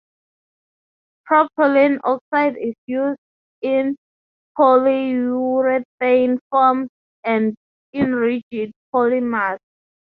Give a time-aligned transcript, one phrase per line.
[1.29, 3.19] Propylene oxide is used
[3.61, 3.95] in
[4.57, 6.89] polyurethane foams
[7.23, 7.55] and
[7.93, 9.59] in rigid polymers.